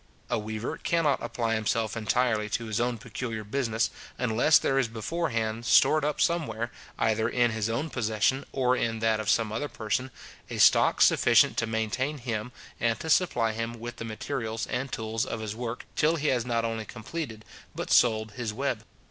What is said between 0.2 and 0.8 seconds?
A weaver